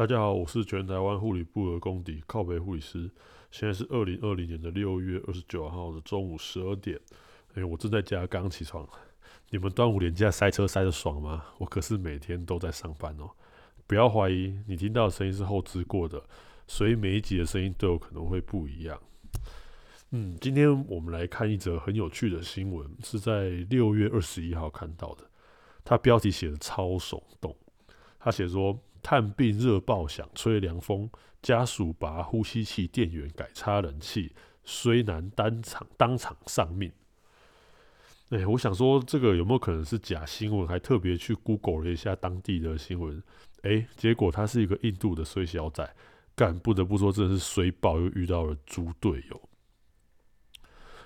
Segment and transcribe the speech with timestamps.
[0.00, 3.10] 大家好，我是全台湾护理部的公敌靠北护理师。
[3.50, 6.98] 现在是二零二零年的六月二十九号的中午十二点。
[7.52, 8.88] 哎，我正在家刚起床。
[9.50, 11.44] 你们端午连假塞车塞得爽吗？
[11.58, 13.28] 我可是每天都在上班哦。
[13.86, 16.24] 不要怀疑，你听到的声音是后置过的，
[16.66, 18.98] 所以每一集的声音都有可能会不一样。
[20.12, 25.24] 嗯，今天我们来看一则很有趣的新闻，是在六月二十一号看到的。
[25.84, 27.54] 它标题写的超耸动，
[28.18, 28.80] 他写说。
[29.02, 31.10] 探病热爆响，吹凉风，
[31.42, 34.32] 家属拔呼吸器电源改插冷气，
[34.64, 36.92] 虽难当场当场丧命。
[38.30, 40.66] 哎，我想说这个有没有可能是假新闻？
[40.68, 43.20] 还特别去 Google 了一下当地的新闻，
[43.62, 45.96] 哎，结果他是一个印度的衰小仔，
[46.36, 49.40] 干不得不说真的是衰爆，又遇到了猪队友。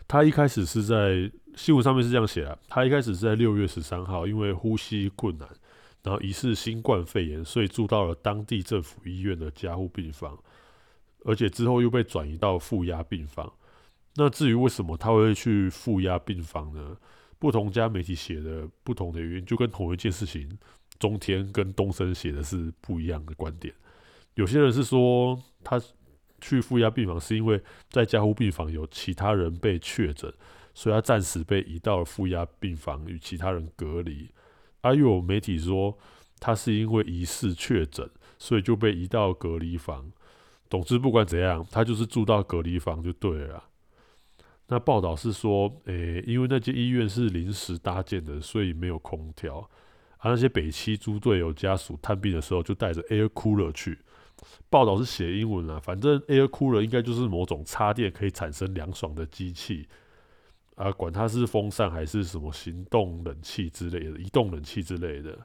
[0.06, 5.48] 他一开始是在新闻上面是这样写的，他一开始是在六月十三号，因为呼吸困难。
[6.04, 10.38] 然后疑似新冠肺炎，所以住到了当地政府医院的加护病房，
[11.24, 13.52] 而且之后又被转移到负压病房。
[14.14, 16.96] 那至于为什么他会去负压病房呢？
[17.38, 20.58] 不同家媒体写的不同的原因，就跟同一件事情，
[20.98, 23.74] 中天跟东森写的是不一样的观点。
[24.34, 25.80] 有些人是说他
[26.40, 30.32] 去负压病房是因为在加护病房有其他人被确诊，
[30.74, 34.30] 所以他暂时被移到了负压病房与其他人隔离。
[34.84, 35.96] 还有媒体说，
[36.38, 40.12] 他是因为疑似确诊，所以就被移到隔离房。
[40.68, 43.64] 总之，不管怎样，他就是住到隔离房就对了。
[44.66, 49.66] 那报道是说，诶，因为那间医院是临时搭建的，所以没有空调。
[50.18, 53.98] 而那些北七猪队友家属探病的时候，就带着 air cooler 去。
[54.68, 59.88] 报道是写英文啊，反正 air cooler 应该就是某种插电可以产生凉爽的机器。
[60.74, 65.38] 啊，管它是风扇还是什么行动冷气之类的，移动冷气之类的。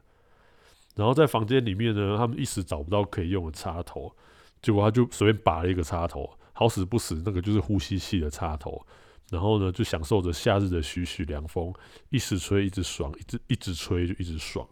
[0.96, 4.14] 然后在房间里面呢，他们一时找不到可以用的插头，
[4.62, 8.86] 结果他就随便拔了一个插头，好死不死，那个就是呼吸器的插头。
[9.30, 11.72] 然后呢，就享受着夏日的徐徐凉风，
[12.10, 14.68] 一时吹一直爽，一直一直吹就一直爽。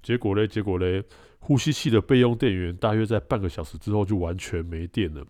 [0.00, 1.02] 结果嘞，结果嘞，
[1.40, 5.26] 呼吸器的备用电源大约在半个小时之后就完全没电了。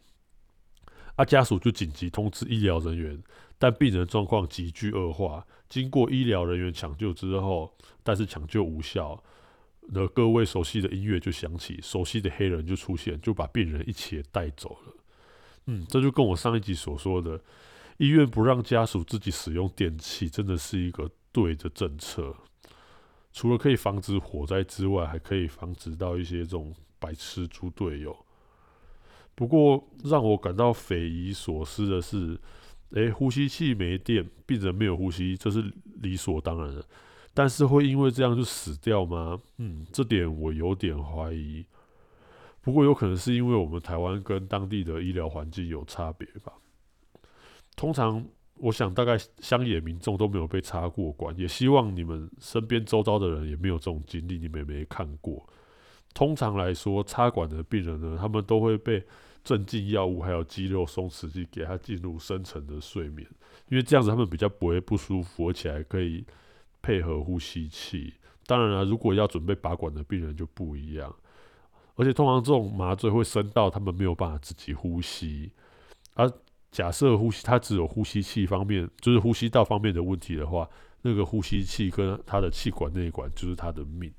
[1.21, 3.23] 啊，家属就紧急通知医疗人员。
[3.59, 9.23] 但病人状况急剧恶化，经过医疗人员抢救之后，但是抢救无效，
[9.89, 14.95] 那各位熟悉的音乐就响起，熟悉的黑人就出现，就把病人一起带走了。
[15.67, 17.39] 嗯，这就跟我上一集所说的，
[17.99, 22.35] 医院不让家属自己使用电器，真的是一个对的政策。
[23.31, 28.17] 除了可以防止火灾之外，还可以防止到一些这种白痴猪队友。
[29.41, 32.39] 不过让我感到匪夷所思的是。
[32.93, 35.65] 诶，呼吸器没电，病人没有呼吸，这是
[36.03, 36.85] 理所当然的。
[37.33, 39.41] 但是会因为这样就死掉吗？
[39.59, 41.65] 嗯，这点我有点怀疑。
[42.61, 46.53] 不过有可能是因为我们台湾跟当地的医疗环境有差别吧。
[47.77, 48.27] 通常，
[48.57, 55.49] 我想大概乡野民众都没有被插过管，也希望你们身边周遭的人也没有这种经历，你们也没看过。
[56.13, 59.01] 通常来说，插管的病人呢，他们都会被。
[59.43, 63.27] 镇静药物还有肌肉松弛剂，给他进入深层的睡眠，
[63.69, 66.25] 因为这样子他们比较不会不舒服，而且还可以
[66.83, 68.15] 配合呼吸器。
[68.47, 71.15] 当然了，如果要准备拔管的病人就不一样，
[71.95, 75.53] 而且通常这种麻醉会深到他们没有办法自己呼吸。
[76.15, 76.31] 而
[76.71, 80.69] 假设呼吸他只有呼吸器方面，就是呼吸道方面的问题的话，
[81.03, 84.13] 那个呼吸器跟他的气管内管就是他的命。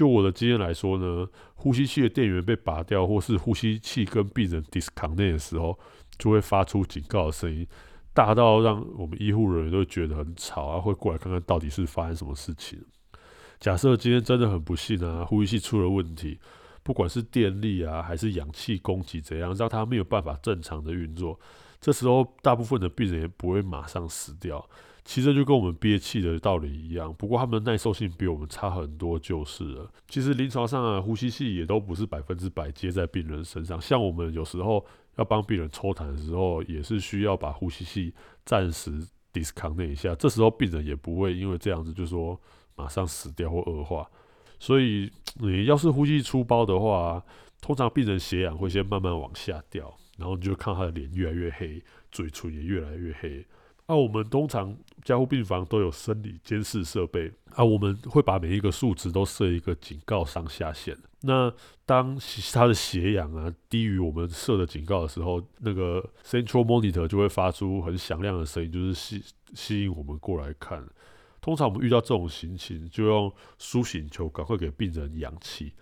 [0.00, 5.78] 就我的经验来说呢，呼吸器的电源被拔掉，或是呼吸器跟病人 disconnect 的时候，
[6.18, 7.66] 就会发出警告的声音，
[8.14, 12.82] 大到让我们医护人员都觉得很吵啊，会过来看看到底是发生什么事情。
[13.58, 16.40] 假设今天真的很不幸啊，呼吸器出了问题，
[16.82, 21.38] 不管是电力啊，还是氧气供给怎样，让它没有办法正常的运作，
[21.78, 24.66] 这时候大部分的病人也不会马上死掉。
[25.04, 29.90] 其实就跟我们憋气的道理一样，不过他们的耐受性比我们差很多就是了。
[30.08, 34.84] 其实临床上啊，呼吸器也都不是百分之百接在病人身上，像我们有时候
[35.16, 38.14] 要帮病人抽痰的时候，也是需要把呼吸器
[38.44, 38.92] 暂时
[39.32, 42.40] disconnect 一下，这时候病人也不会因为这样子就说
[42.76, 44.08] 马上死掉或恶化。
[44.58, 47.24] 所以你要是呼吸出包的话，
[47.60, 51.82] 通常病人血氧会先慢慢往下掉，然后你就看他的脸越来越黑，
[52.12, 53.44] 嘴唇也越来越黑。
[53.86, 60.96] 那我们通常加护病房都有生理监视设备啊，我们会把每一个数值都设一个警告上下限。
[61.22, 61.52] 那
[61.84, 62.18] 当
[62.52, 70.82] 他的血氧啊低于我们设的警告的时候，那个 central monitor 就会发出很响亮的声音，就是吸吸引我们过来看。
[71.40, 75.72] 通常我们遇到这种情形，就用苏醒球赶快给病人氧气，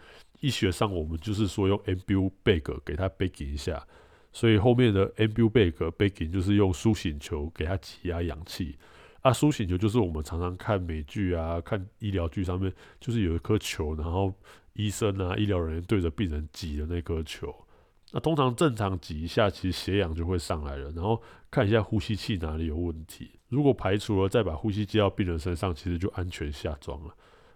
[0.40, 3.84] 医学上我们就是说用 ambu bag 给他 baking 一下，
[4.32, 8.76] 所以后面的 ambu bag baking 就是用苏醒球给他挤压氧气。
[9.22, 14.32] 啊，苏醒球就是我们常常看美剧啊、看医疗剧上面，就是有一颗球，然后
[14.74, 17.54] 医生啊、医疗人员对着病人挤的那颗球。
[18.12, 21.20] 那通常正常挤一下，其实血氧就会上来了，然后
[21.50, 23.32] 看一下呼吸器哪里有问题。
[23.48, 27.14] 如果排除了，再把呼吸接到病人身上，其实就安全下装了。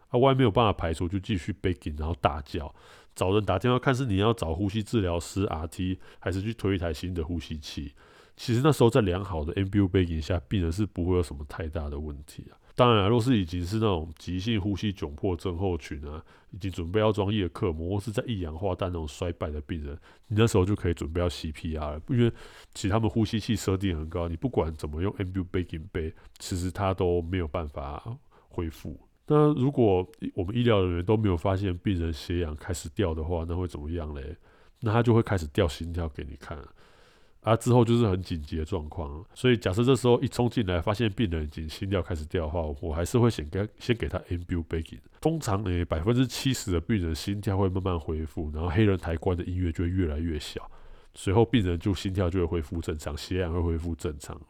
[0.09, 2.75] 啊，万一没有办法排除，就继续 baking，然后大叫，
[3.15, 7.93] 找人打电话看是你要找呼吸治疗师 RT，还是去推一台新的呼吸器。
[8.43, 12.59] 其实那时候在良好的 MBU 背景下，病人是不会有什么太大的问题啊。
[12.75, 19.97] 当然，若是已经是那种急性呼吸窘迫症候群啊，已经准备要装叶克膜，或是在一氧化氮那种衰败的病人，
[20.27, 22.03] 你那时候就可以准备要 CPR 了。
[22.09, 22.33] 因为
[22.75, 28.19] 其他们呼吸器设定很高，你不管怎么用 MBU 背景背，其实他都没有办法
[28.49, 28.99] 恢复。
[29.29, 30.05] 那如果
[30.35, 34.37] 我们医疗人员都没有发现病人血氧开始掉的话，那会怎么样嘞？
[34.81, 36.59] 那他就会开始掉心跳给你看。
[37.43, 45.01] 啊之后就是很紧急的状况，所以假设这时候一冲进来，发现病人已经心跳开始掉的话，我还是会先给先给他 ambu baking。
[45.21, 50.71] 通常呢，百分之七十的病人心跳会慢慢恢复，然后黑人抬棺的音乐就会越来越小，
[51.15, 54.41] 随后病人就心跳就会恢复正常，血氧会恢复正常。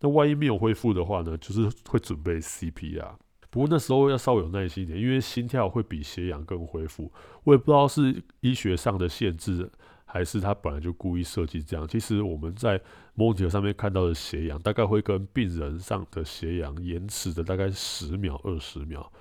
[0.00, 3.12] 那万一没有恢复的话呢，就是会准备 CPR。
[3.48, 7.12] 不过那时候要稍微有耐心一点，因为心跳会比血氧更恢复。
[7.44, 9.70] 我也不知道是医学上的限制。
[10.14, 11.88] 还是他本来就故意设计这样。
[11.88, 12.80] 其实我们在
[13.16, 19.12] monitor 上面看到的血氧，大概会跟病人上的血氧延迟的大概十秒、二十秒。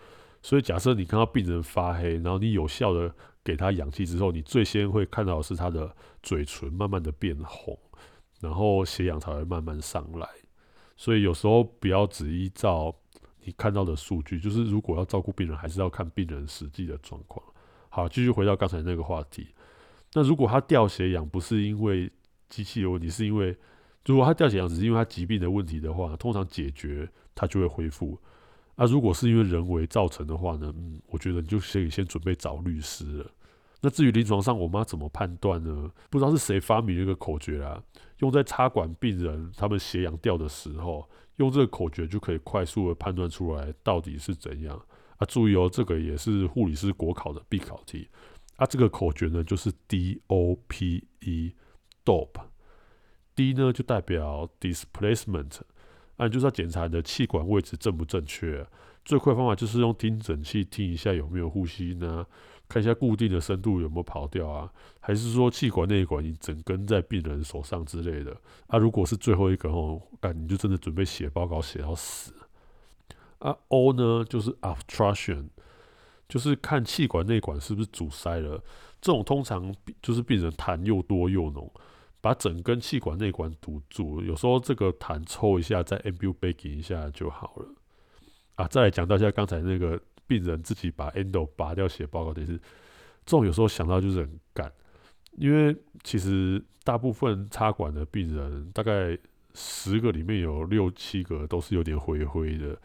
[0.44, 3.12] 所以假设你看到病人发黑，然后你有效的
[3.44, 7.76] 给他氧气之后，你最先会看到的是他的嘴唇慢慢的变红，
[8.40, 10.30] 然后血氧才会慢慢上来。
[10.96, 12.96] 所以有时候不要只依照
[13.44, 17.44] 你看到的数据，就是如果要照顾病人，还是要看病人实际的状况。
[17.90, 19.48] 好，继续回到刚才那个话题。
[20.14, 22.12] 那如果他掉血氧不是因为
[22.50, 23.56] 机器的问题，是因为
[24.06, 28.20] 如果他掉血氧只是因为他疾病的问题的话，通常解决他就会恢复。
[28.76, 30.74] 那如果是因为人为造成的话呢？
[30.76, 33.32] 嗯，我觉得你就可以先准备找律师了。
[33.82, 35.92] 那至于临床上我妈怎么判断呢？
[36.10, 37.82] 不知道是谁发明这个口诀啊，
[38.20, 44.76] 用在插管病人他们血氧掉的时候，用这个口诀就可以快速的判断出来到底是怎样
[45.18, 45.26] 啊。
[45.28, 48.08] 注意哦，这个也是护理师国考的必考题。
[48.64, 51.54] 啊，这个口诀呢就是 D O P E，DOP，D
[53.56, 55.60] 呢就代表 displacement，
[56.16, 58.66] 啊，就是要检查你的气管位置正不正确。
[59.04, 62.26] 最快方法就是用听诊器听一下有没有呼吸呢，
[62.70, 64.72] 看一下固定的深度有没有跑掉啊，
[65.02, 68.40] 还是说气管内管你整根在病人手上之类的。
[68.68, 72.34] 啊，如果是最后一个哦，那你就真的准备写报告写到死。
[73.40, 75.50] 啊，O 呢就是 obstruction。
[76.34, 78.58] 就是看气管内管是不是阻塞了，
[79.00, 79.72] 这种通常
[80.02, 81.72] 就是病人痰又多又浓，
[82.22, 84.20] 把整根气管内管堵住。
[84.20, 87.68] 有时候这个痰抽一下，再 ambu baking 一下就好了。
[88.56, 92.60] 啊，再来讲到一下刚才那个病人自己把 endo 拔掉写报告的事，
[93.24, 94.74] 这种有时候想到就是很干，
[95.38, 99.16] 因为其实大部分插管的病人，大概
[99.54, 102.76] 十个里面有六七个都是有点灰灰的，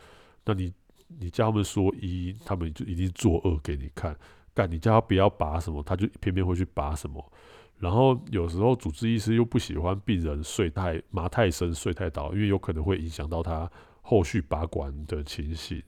[0.45, 0.71] 那你。
[1.09, 4.17] 你叫他们说一，他们就一定作恶给你看。
[4.55, 7.33] 干，你叫他不要拔什么，他就偏偏会去拔什么。
[7.79, 13.71] 然后有时候主治医师又不喜欢病人睡太麻太深、睡太倒，因为有可能会影响到他
[14.03, 15.81] 后续拔管的情形。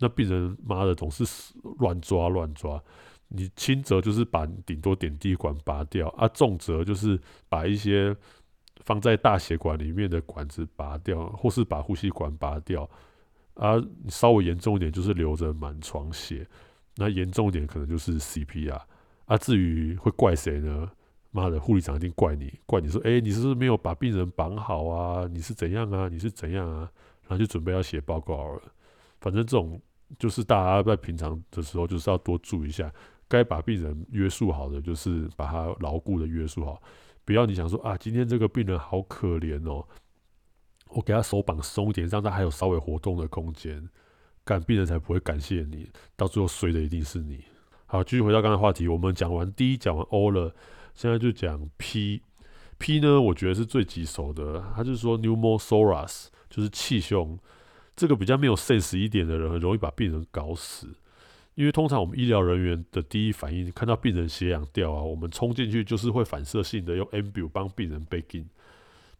[0.00, 1.24] 那病人妈的总是
[1.78, 2.82] 乱抓乱抓。
[3.28, 7.16] 你轻则就是把顶多点滴管拔掉，啊，重则就是
[7.48, 8.16] 把一些
[8.84, 12.90] 放在大血管里面的管子拔掉，或是把呼吸管拔掉。
[13.60, 13.76] 啊，
[14.08, 16.46] 稍微严重一点就是流着满床血，
[16.96, 18.80] 那严重一点可能就是 CPR。
[19.26, 20.90] 啊，至于会怪谁呢？
[21.30, 25.28] 妈的，护理长一定怪你，怪你说，哎，你是不是没有把病人绑好啊？
[25.30, 26.08] 你是怎样啊？
[26.08, 26.90] 你是怎样啊？
[27.28, 28.62] 然后就准备要写报告了。
[29.20, 29.78] 反正这种
[30.18, 32.90] 就是大家在平常的时候就是要多注意一下，
[33.28, 36.82] 该把病人约束好的，就是把他牢固的约束好，
[37.24, 39.86] 不要你想说啊，今天这个病人好可怜哦。
[40.92, 43.88] 我给他手绑松一点，让他还有稍微活动的空间，
[44.44, 47.44] 干病人才不会感谢你，到最后衰的一定是你。
[47.86, 50.54] 好，继续回到刚才话题，我们讲完 D，讲完 O 了，
[50.94, 52.22] 现在就讲 P。
[52.78, 57.38] P 呢，我觉得是最棘手的，他就是说 Pneumothorax，就是气胸，
[57.94, 60.88] 这个比较没有 sense 一点的人，很容易把病人搞死。
[61.56, 68.48] 因为通常我们医疗人员的第一反应，看到病人血氧掉啊，我们冲进去就是会反射性的用 ambu 帮病人背筋。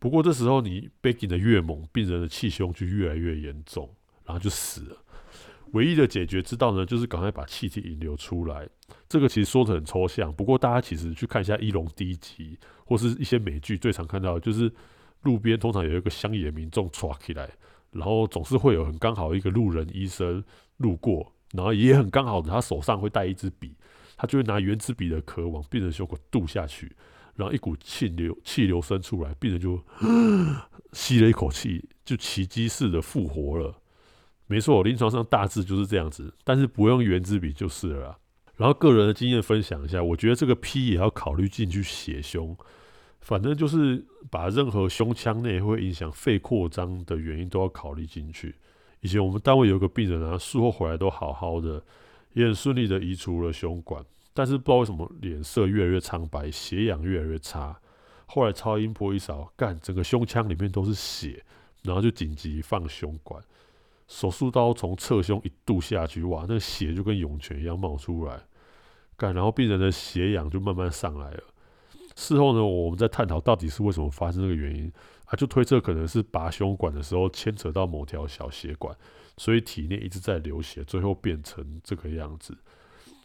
[0.00, 3.88] 不过这时候你背紧的越猛，病人的气胸就越来越严重，
[4.24, 4.96] 然后就死了。
[5.72, 8.68] 唯一的解决之道呢，就是赶快把气体引流出来。
[9.08, 14.72] 这个其实说的很抽象，不过大家其实去看一下《一龙》第一集，或是一些美剧，最常看到的就是
[15.22, 17.48] 路边通常有一个乡野民众抓起来，
[17.92, 20.42] 然后总是会有很刚好一个路人医生
[20.78, 23.76] 路过，然后也很刚好的他手上会带一支笔，
[24.16, 26.90] 他就会拿圆珠笔的壳往病人胸口渡下去，
[27.34, 29.82] 然后一股气流气流生出来，病人就
[30.92, 33.74] 吸了一口气，就奇迹似的复活了。
[34.46, 38.18] 没错，临床上大致就是这样子，但是不用圆珠笔就是了。
[38.56, 42.54] 然后个人的经验分享一下，我觉得这个 P 也要考虑进去血胸，
[43.20, 48.54] 反正就是把任何胸腔内会影响肺扩张的原因都要考虑进去。
[49.00, 51.82] 以前我们单位有个病人啊，术后回来都好好的，
[52.34, 54.04] 也很顺利的移除了胸管，
[54.40, 57.78] 但是不知道为什么脸色越来越苍白，血氧越来越差。
[58.24, 61.44] 后来超音波一扫，干整个胸腔里面都是血，
[61.82, 63.42] 然后就紧急放胸管。
[64.08, 68.40] 手术刀从侧胸一度下去，哇，那个血就跟涌泉一样冒出来，
[69.18, 71.42] 干，然后病人的血氧就慢慢上来了。
[72.16, 74.90] 事后呢，我们在探讨到底是为什么发生这个原因
[75.26, 78.96] 啊，就推测可能是拔胸管的时候牵扯到某条小血管，
[79.36, 82.56] 所以体内一直在流血，最后变成这个样子。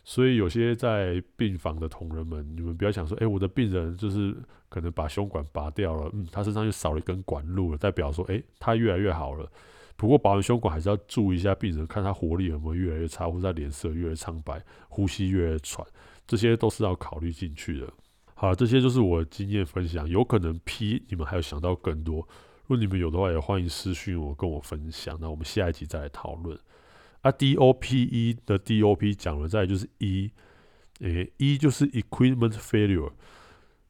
[0.07, 4.37] 所以有些在病房的同仁们，你们不要想说，哎，我的病人就是
[4.69, 9.51] 可能把胸管拔掉了，嗯，他身上就少了一根管路了，代表说，哎，他越来越好了。
[9.97, 15.83] 不过，拔完胸管还是要注意一下病人，看他活力有没有越来越差，或者他脸色越来越苍白，呼吸越来越喘，
[16.27, 17.91] 这些都是要考虑进去的。
[18.35, 22.17] 好，这些就是我的经验分享，有可能 P 你们还有想到更多，
[22.67, 25.17] 如果你们有的话，也欢迎私讯我跟我分享。
[25.19, 26.55] 那我们下一集再来讨论。
[27.25, 30.29] 啊，DOPE 的 DOP 讲了，再就是 E，
[30.99, 33.13] 诶，E 就是 Equipment Failure。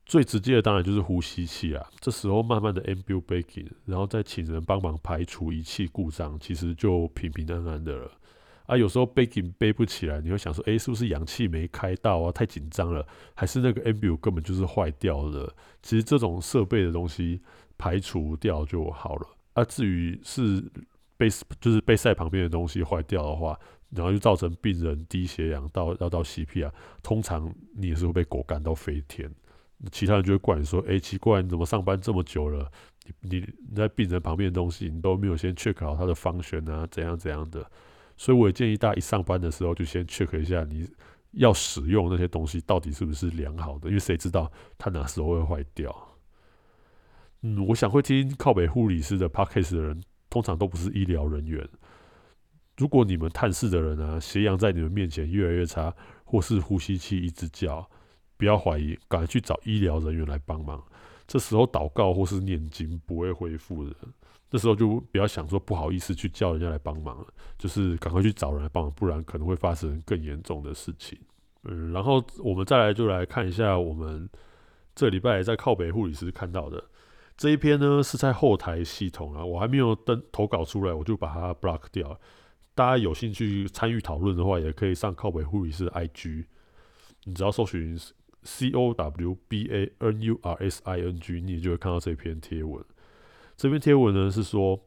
[0.05, 8.09] 最直接的当然就是呼吸器啊，这时候慢慢的 ambulate baking，然后再请人帮忙排除仪器故障，其实就平平安安的了。
[8.67, 12.31] 啊，有时候 baking 背不起来，你会想说，诶，是不是氧气没开到啊？
[12.31, 15.53] 太紧张了，还是那个 ambu 根本就是坏掉了？
[15.81, 17.41] 其实这种设备的东西
[17.77, 19.27] 排除掉就好了。
[19.55, 20.63] 啊，至于是
[21.17, 21.29] 被
[21.59, 23.57] 就是被塞旁边的东西坏掉的话，
[23.91, 29.29] 然后就造成病人低血氧到要到 CPR，通常你也是会被狗赶到飞天。
[29.91, 32.71] 其他人就会怪你说：“哎，奇怪，你怎么上班这么久了？
[33.21, 37.69] 你你在病人旁边的东西，你都没有先 check 好它的方旋啊，怎样怎样的？
[38.17, 40.89] 所以我也建议大家一上班的时候就先 check 一下你
[41.33, 45.93] 要使用那些东西到底是不是良好的，因为谁知道它哪时候会坏掉？
[47.41, 50.01] 嗯，我想会听靠北护理师的 podcast 的人，
[50.35, 51.65] 通常都不是医疗人员。
[52.75, 57.89] 如果你们探视的人啊，斜阳在你们面前越来越差，或是呼吸器一直叫。
[58.35, 60.83] 不要怀疑，赶快去找医疗人员来帮忙。
[61.25, 63.95] 这时候祷告或是念经不会恢复的。
[64.49, 67.27] 这时候就不要想说不好意思去叫人家来帮忙了，
[67.57, 71.17] 就是赶快去找人来帮忙，不然可能会发生更严重的事情。
[71.63, 74.29] 嗯，然后我们再来就来看一下我们
[74.93, 76.83] 这礼拜在靠北护理师看到的
[77.37, 82.19] 这一篇呢，是在后台系统啊，我还没有登投稿出来，我就把它 block 掉。
[82.73, 86.45] 大家有兴趣参与讨论的话，也可以上靠北护理师 IG，
[87.25, 87.97] 你只要搜寻。
[88.47, 92.85] C O W B A N U R S I N G，你就会看到这篇贴文。
[93.57, 94.79] 这篇贴文呢是说，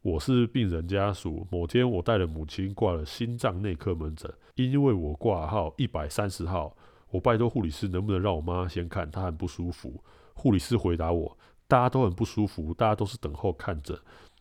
[0.00, 1.46] 我是病人家属。
[1.50, 6.74] 某天我带了母亲挂了心脏内科门诊，因为我挂号一百三十号，
[7.10, 10.02] 我拜托护理师能不能让我妈先看，她很不舒服。
[10.32, 11.36] 护理师回答我，
[11.66, 13.98] 大家都很不舒服，大家都是等候看诊。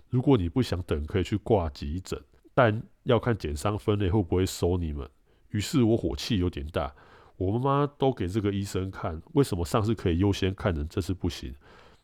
[0.10, 2.22] 如果你不想等，可以去挂急诊，
[2.54, 5.10] 但要看减伤分类会不会收你们。
[5.50, 6.94] 于是我火气有点大。
[7.38, 11.54] 我妈妈都给这个医生看，为什么上次可以优先看人，这次不行？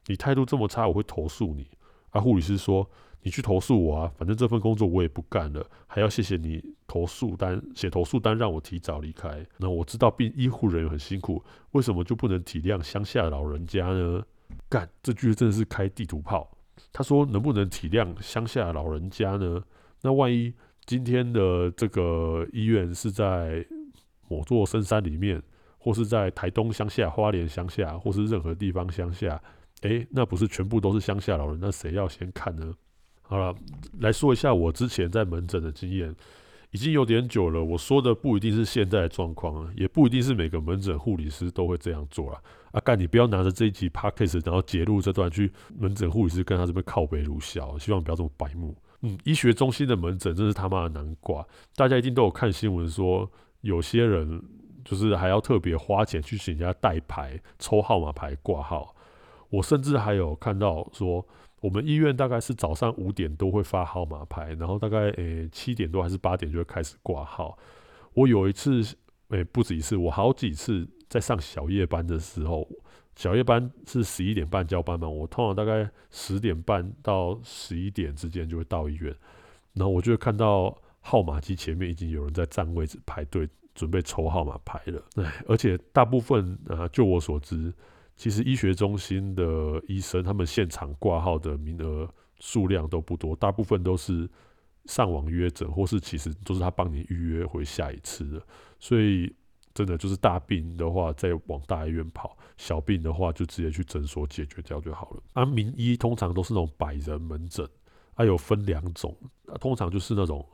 [0.08, 1.68] 你态度这么差，我会投诉你。
[2.10, 2.90] 啊，护理师说，
[3.22, 9.46] 你去投诉我啊，反正这份工作我也不干了，还要谢谢你投诉单写投诉单让我提早离开。
[9.58, 14.24] 那我知道病医护人员很辛苦，为什么就不能体谅乡下老人家呢？
[14.70, 16.50] 干，这句真的是开地图炮。
[16.92, 19.64] 他说能不能体谅乡下老人家呢？
[20.02, 20.54] 那万一
[20.86, 23.66] 今天的这个医院是在？
[24.32, 25.42] 某座深山里面，
[25.80, 29.42] 或是在台东乡下、花莲乡下，或是任何地方乡下，
[29.82, 31.58] 诶，那不是全部都是乡下老人？
[31.60, 32.72] 那谁要先看呢？
[33.24, 33.56] 好了，
[34.02, 36.16] 来说一下我之前在门诊的经验，
[36.72, 37.64] 已经有点久了。
[37.64, 42.42] 我说的不一定是现在的状况，也不一定是每个门诊护理师都会这样做啊。
[42.72, 48.76] 阿干，你不要拿着这一集 podcast 然后截录这段去门诊护理师跟他这边靠背如笑，希望不要这么白目。
[49.02, 51.46] 嗯，医学中心的门诊真是他妈的难挂，
[51.76, 53.30] 大家一定都有看新闻说。
[53.62, 54.42] 有些人
[54.86, 58.96] 就是还要特别花钱去请人家代牌抽号码牌挂号，
[59.50, 61.28] 我甚至还有看到说
[61.62, 67.58] 我们医院大概是早上五点都会发号码牌，然后大概诶七点多还是八点就会开始挂号。
[68.14, 68.82] 我有一次
[69.30, 72.68] 诶不止一次，我好几次在上小夜班的时候，
[73.16, 79.14] 小夜班是十一点半交班嘛，我通常大概十点半到十一点之间就会到医院，
[79.74, 85.04] 然后我就会看到号码机前面已经有人在占位置排队，准备抽号码牌了。
[85.16, 87.74] 哎， 而且大部分啊，就我所知。
[88.20, 94.30] 其实医学中心的医生，他们现场挂号的名额数量都不多，大部分都是
[94.88, 98.46] 上网约诊，或是其实都是他帮你预约回下一次的。
[98.78, 99.34] 所以
[99.74, 105.24] 真的就是大病的话，再往大医院跑；小病的话，就直接去诊所解决掉就好了。
[105.32, 107.66] 而名医通常都是那种百人门诊，
[108.16, 109.16] 啊，有分两种，
[109.62, 110.46] 通常就是那种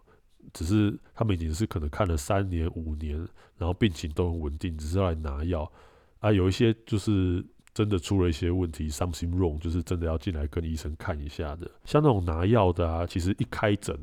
[0.54, 3.18] 只是他们已经是可能看了三年、五年，
[3.58, 5.72] 然后病情都很稳定，只是来拿药。
[6.20, 7.44] 啊，有一些就是。
[7.76, 11.70] 真的出了一些问题，something wrong，就是真的要进来跟医生看一下的。
[11.84, 13.94] 像那种拿药的啊，其实一开诊，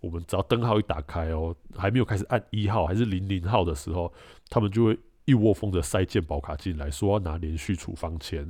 [0.00, 4.12] 我们只要灯号一打开哦，还没有开始按一号还是零零号的时候，
[4.50, 8.46] 他们就会一窝蜂的塞健保卡进来，说要拿连续处方签。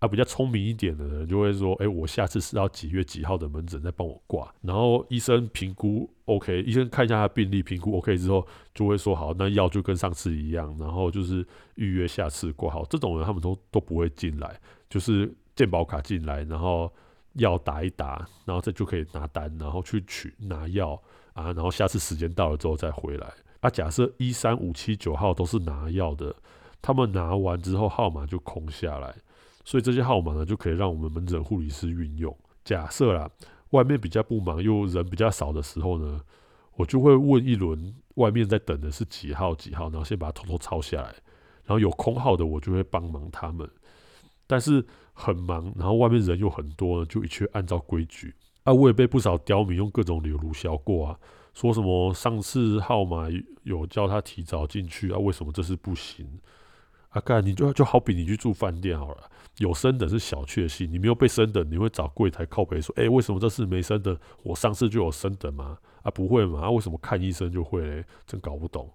[0.00, 12.84] 啊，比较聪明一点的人就会说：“哎，我下次是要几月几号的门诊再帮我挂。”然后医生评估 OK，医生看一下他病历，评估 OK 之后，就会说：“好，那药就跟上次一样。”然后就是预约下次挂号。
[12.88, 16.88] 这种人他们都都不会进来，就是健保卡进来，然后
[17.32, 20.92] 药打一打，然后这就可以拿单，然后去取拿药
[21.32, 23.26] 啊，然后下次时间到了之后再回来。
[23.58, 26.32] 啊，假设一三五七九号都是拿药的，
[26.80, 29.16] 他们拿完之后号码就空下来。
[29.68, 32.34] 所以这些号码呢，就可以让我们门诊护理师运用。
[32.64, 33.30] 假设啦，
[33.72, 36.22] 外面比较不忙又人比较少的时候呢，
[36.76, 41.14] 我就会问一轮外面在等的是几号几号，然后先把它偷偷抄下来。
[41.64, 43.68] 然后有空号的，我就会帮忙他们。
[44.46, 44.82] 但是
[45.12, 48.34] 很忙，然后外面人又很多，就一切按照规矩。
[48.64, 51.20] 啊，我也被不少刁民用各种理由鲁销过啊，
[51.52, 53.26] 说什么上次号码
[53.64, 56.26] 有叫他提早进去啊，为什么这次不行？
[57.18, 59.30] 啊，干你就就好比你去住饭店好了。
[59.58, 64.16] 有升等是小确幸，你没有被升等，你会找柜台靠背说：“哎，为什么这次没升等？
[64.44, 66.60] 我上次就有升等吗？”啊，不会嘛？
[66.60, 68.04] 啊，为什么看医生就会嘞？
[68.24, 68.88] 真搞不懂。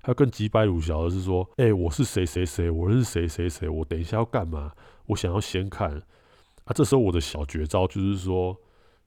[0.00, 4.72] 还有更急掰鲁小的是说：“哎，我是谁谁谁，我是谁谁谁，我等一下要干嘛？
[5.06, 5.90] 我想要先看。”
[6.64, 8.56] 啊，这时候我的小绝招就是说：“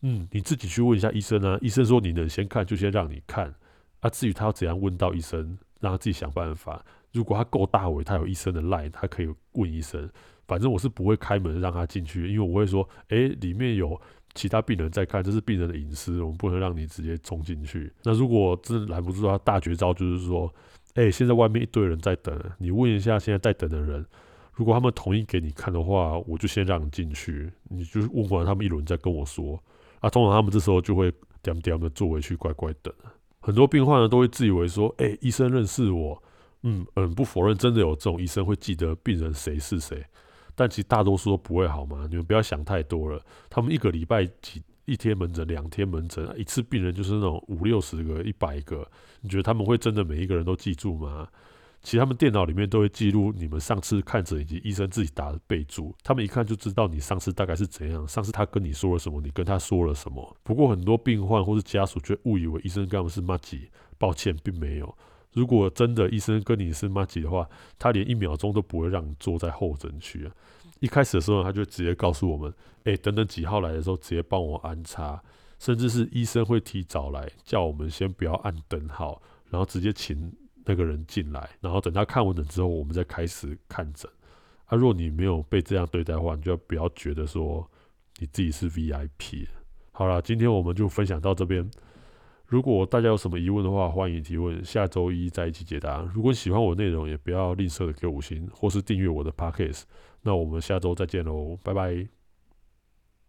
[0.01, 1.57] 嗯，你自己去问一下医生啊。
[1.61, 3.55] 医生说你能先看，就先让你看。
[4.01, 6.81] 啊，至于他要怎样问到医生，让他自己想办法。
[7.11, 10.09] 如果他够大伟，他有医生的赖，他可以问医生。”
[10.47, 13.99] 反正我是不会开门让他进去，因为我会说，哎，里面有
[14.33, 17.89] 其他病人在看，这是病人的隐私，我们不能让你直接冲进去。
[18.03, 20.53] 那如果真的拦不住他，大绝招就是说，
[20.95, 24.05] 哎，现在外面一堆人在等，你问一下现在在等的人，
[24.51, 27.49] 如果他们同意给你看的话，我就先让你进去。
[27.69, 29.57] 你就问完他们一轮再跟我说。
[30.01, 32.93] 啊，通常他们这时候就会点点的坐回去乖乖等。
[33.41, 36.23] 很多病患呢都会自以为说，哎，医生认识我，
[36.63, 40.01] 嗯嗯，不否认真的有这种医生会记得病人谁是谁。
[40.53, 42.05] 但其实大多数都不会好吗？
[42.09, 43.19] 你们不要想太多了。
[43.49, 48.87] 他们一个礼拜几一天门诊，两天门诊，一次病人就是那种五六十个、一百个。
[49.21, 51.27] 你觉得他们会真的每一个人都记住吗？
[51.81, 55.95] 其实他们电脑里面都会记录你们上次看诊以及医生自己打的备注。
[56.03, 60.37] 他们一看就知道你上次大概是怎样，上次他跟你说了什么，你跟他说了什么。
[60.43, 64.95] 不过很多病患或是家属却误以为医生跟他们是妈吉，抱歉，并没有。
[65.33, 70.31] 如果真的医生跟你是妈吉的话，他连一秒钟都不会让你坐在候诊区啊。
[70.81, 72.53] 一开始的时候，他就直接告诉我们
[72.85, 75.21] ：“哎，等等几号来的时候，直接帮我安插。”
[75.57, 80.33] 甚至是医生会提早来，叫我们先不要按等号，然后直接请
[80.65, 84.09] 那个人进来，然后等他看完诊之后，我们再开始看诊。
[84.65, 87.69] 啊，若你没有被这样对待的话，你就不要觉得说
[88.19, 89.47] 你自己是 VIP。
[89.91, 91.69] 好了，今天我们就分享到这边。
[92.47, 96.01] 如果大家有什么疑问的话，欢迎提问，下周一再一起解答。
[96.13, 99.83] 如果喜欢我内容，也不要吝啬的给五星或是订阅我的 Podcast。
[100.21, 102.20] 那我们下周再见喽，拜拜。